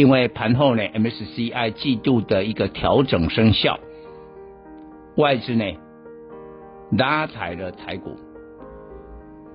[0.00, 3.78] 因为盘后呢，MSCI 季度的一个调整生效，
[5.16, 5.76] 外资呢
[6.96, 8.16] 拉抬了台股，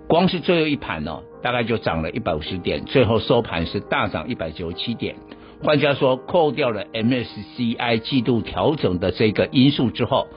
[0.07, 5.15] 光是最后一盘哦，大概就涨了一百五十点，最后收盘是大涨一百九十七点。
[5.63, 10.27] 换句话说，扣掉了 MSCI 季度调整的这个因素之后，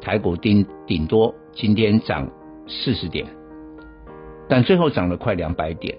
[0.00, 2.30] 台股顶顶多今天涨
[2.68, 3.26] 四十点，
[4.48, 5.98] 但最后涨了快两百点。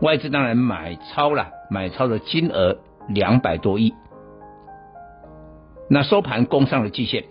[0.00, 2.78] 外资当然买超了，买超的金额
[3.08, 3.94] 两百多亿。
[5.88, 7.24] 那收盘攻上了季线，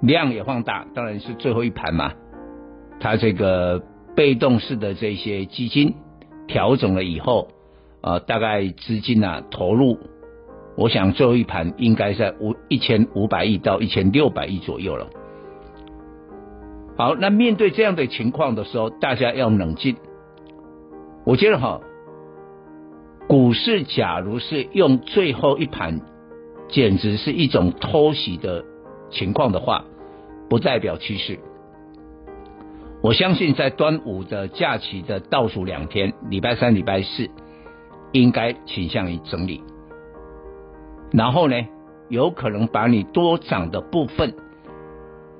[0.00, 2.12] 量也放大，当然是最后一盘嘛。
[3.00, 3.82] 它这个
[4.14, 5.94] 被动式的这些基金
[6.46, 7.48] 调整了以后。
[8.02, 9.98] 呃，大概资金啊投入，
[10.74, 15.06] 我想最后一盘应该在五一千五百亿到一千六百亿左右了。
[16.96, 19.96] 好，那面对这样的情况的时候，大家要冷静。
[21.26, 21.82] 我觉得哈，
[23.30, 26.00] 股市假如是用最后一盘，
[26.68, 28.64] 简直是一种偷袭的
[29.12, 29.84] 情况的话，
[30.48, 31.38] 不代表趋势。
[33.00, 37.30] 我相信在端午的假期的倒数两天，礼拜三、礼拜四。
[38.10, 39.62] 应该倾向于整理，
[41.12, 41.54] 然后呢，
[42.08, 44.34] 有可能把你多涨的部分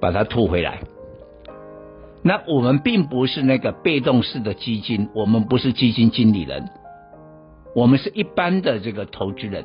[0.00, 0.78] 把它吐回来。
[2.22, 6.68] 那我们并不是那个被动式的基金，我们不是基金经理人，
[7.74, 9.64] 我们是一般的这个投资人，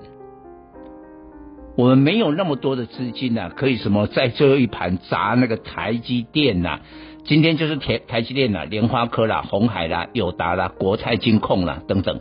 [1.76, 6.82] 我们没有那么多的资金啊，可以什么在最后一盘砸那个台积电呐、啊，
[7.24, 12.20] 今天就是台台积电呐、联发科啦、红海啦、友达啦、国泰金控啦等等。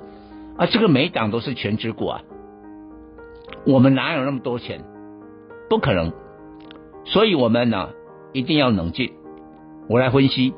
[0.56, 2.22] 啊，这个每档都是全职股啊，
[3.66, 4.84] 我们哪有那么多钱？
[5.68, 6.12] 不可能，
[7.04, 7.90] 所以我们呢
[8.32, 9.12] 一定要冷静。
[9.88, 10.54] 我来分析，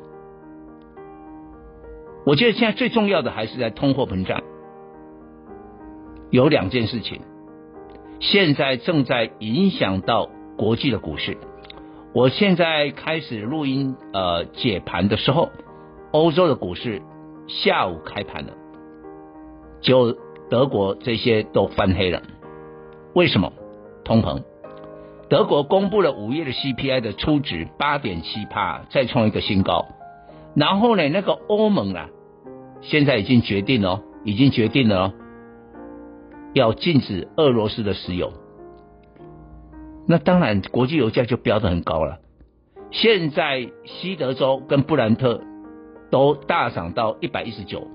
[2.25, 4.41] 我觉得现在最重要的还是在通货膨胀，
[6.29, 7.21] 有两件事情，
[8.19, 11.37] 现在正在影响到国际的股市。
[12.13, 15.49] 我现在开始录音呃解盘的时候，
[16.11, 17.01] 欧洲的股市
[17.47, 18.53] 下午开盘了。
[19.81, 20.17] 就
[20.49, 22.23] 德国这些都翻黑了，
[23.13, 23.53] 为什么？
[24.03, 24.41] 通膨。
[25.29, 29.85] 德国公布了五月的 CPI 的初值八点七趴，再创一个新高。
[30.55, 32.09] 然后呢，那个欧盟啊，
[32.81, 35.13] 现在已经决定了，已经决定了，
[36.57, 38.33] 要禁止俄罗斯的石油。
[40.07, 42.19] 那当然，国际油价就飙得很高了。
[42.91, 45.41] 现在西德州跟布兰特
[46.09, 47.87] 都大涨到一百一十九。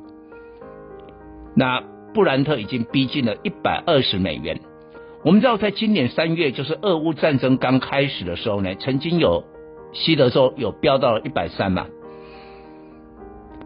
[1.54, 4.60] 那布兰特已经逼近了一百二十美元。
[5.24, 9.44] 我们知道，在今年三月，就是俄乌战争刚开始的时候呢，曾经有
[9.94, 11.86] 西德州有飙到了一百三嘛。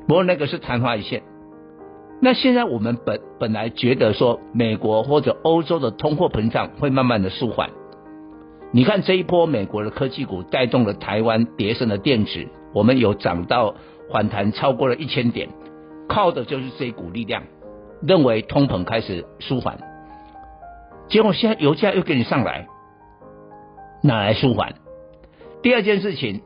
[0.06, 1.22] 不过那个是昙花一现。
[2.21, 7.71] 那现在我们本本来觉得说，美国或者欧洲的通货膨胀会慢慢的舒缓。
[8.72, 13.75] 你看这一波美国的科技股带动了台湾跌升的电子，我们有涨到
[14.10, 15.49] 反弹超过了一千点，
[16.09, 17.43] 靠的就是这一股力量。
[18.03, 19.78] 认为通膨开始舒缓，
[21.09, 22.67] 结果现在油价又给你上来，
[24.02, 24.75] 哪来舒缓？
[25.62, 26.43] 第二件事情，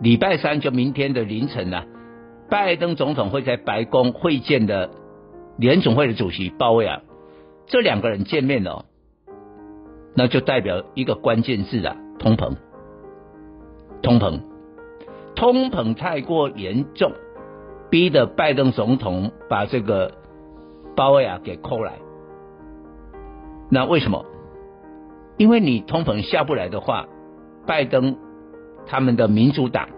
[0.00, 1.84] 礼拜三就明天的凌晨呢、啊，
[2.48, 4.90] 拜登总统会在白宫会见的
[5.58, 7.02] 联总会的主席鲍威尔，
[7.66, 8.84] 这两个人见面了，
[10.14, 12.56] 那就代表一个关键字啊，通膨，
[14.02, 14.40] 通膨，
[15.34, 17.12] 通膨太过严重，
[17.90, 20.12] 逼得拜登总统把这个。
[20.96, 21.92] 鲍威尔给扣来，
[23.70, 24.24] 那为什么？
[25.36, 27.06] 因为你通膨下不来的话，
[27.66, 28.16] 拜登
[28.86, 29.90] 他们的民主党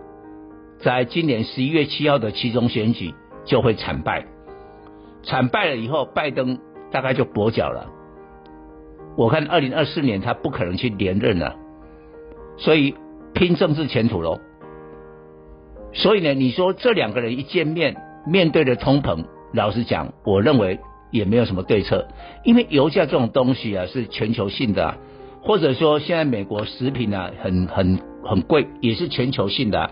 [0.81, 3.15] 在今年十一月七号的期中选举
[3.45, 4.27] 就会惨败，
[5.23, 6.59] 惨败了以后，拜登
[6.91, 7.91] 大概就跛脚了。
[9.17, 11.57] 我看二零二四年他不可能去连任了，
[12.57, 12.95] 所以
[13.35, 14.39] 拼政治前途喽。
[15.93, 17.97] 所以呢，你说这两个人一见面，
[18.27, 20.79] 面对着通膨，老实讲，我认为
[21.11, 22.07] 也没有什么对策，
[22.45, 24.95] 因为油价这种东西啊是全球性的，
[25.43, 29.91] 或者说现在美国食品啊很很很贵，也是全球性的，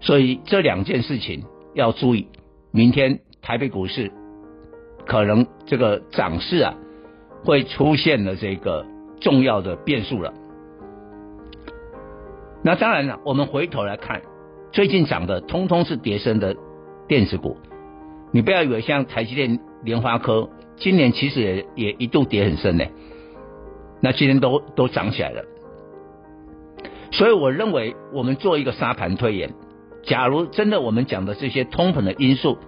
[0.00, 2.28] 所以这两件事情要注意，
[2.70, 4.12] 明天台北股市
[5.06, 6.74] 可能这个涨势啊
[7.44, 8.86] 会出现了这个
[9.20, 10.32] 重要的变数了。
[12.62, 14.22] 那当然了，我们回头来看。
[14.70, 16.54] 最近涨的通通是跌深的
[17.06, 17.56] 电子股，
[18.32, 22.84] 你不要以为像台积电、联发科，今年其实也也一度跌很深呢，
[24.02, 25.42] 那今天都都涨起来了。
[27.12, 29.54] 所以我认为，我们做一个沙盘推演，
[30.02, 32.58] 假如真的我们讲的这些通膨的因素，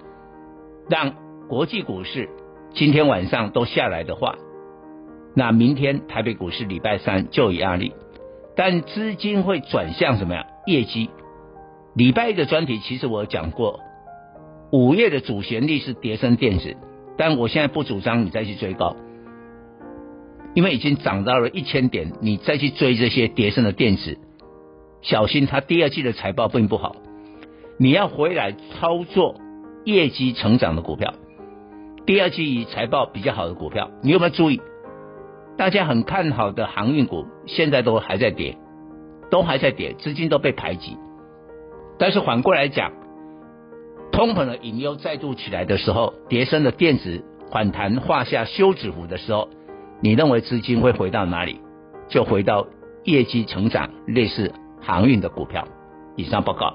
[0.89, 1.15] 让
[1.49, 2.29] 国际股市
[2.75, 4.37] 今天晚上都下来的话，
[5.35, 7.95] 那明天台北股市礼拜三就有压力，
[8.57, 10.47] 但资金会转向什么呀？
[10.67, 11.09] 业绩。
[11.95, 13.81] 礼拜一的专题其实我讲过，
[14.71, 16.77] 五月的主旋律是叠升电子，
[17.17, 18.95] 但我现在不主张你再去追高，
[20.55, 24.19] 因为已经涨到了一千点，你再去追这些叠升的电子，
[25.03, 26.95] 小心它第二季的财报并不好，
[27.83, 29.37] 你要回来操作
[29.87, 31.15] 业绩成长的股票，
[32.05, 34.61] 第二季财报比较好的股票，你有没有注意？
[35.57, 38.59] 大家很看好的航运股现在都还在跌，
[39.31, 40.99] 都还在跌，资金都被排挤。
[41.99, 42.93] 但是反过来讲，
[44.13, 49.49] 通膨的隐忧再度起来的时候，跌升的电子反弹画下休止符的时候，
[50.03, 51.63] 你认为资金会回到哪里？
[52.11, 52.67] 就回到
[53.05, 55.67] 业绩成长、类似航运的股票。
[56.17, 56.75] 以上报告。